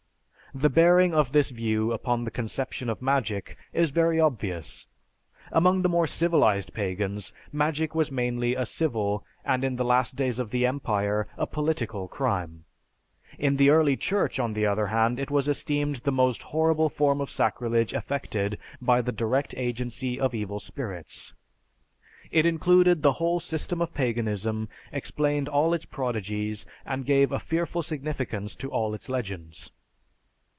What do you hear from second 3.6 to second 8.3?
is very obvious. Among the more civilized pagans, magic was